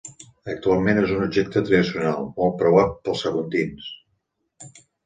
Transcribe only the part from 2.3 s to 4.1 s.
molt preuat pels saguntins.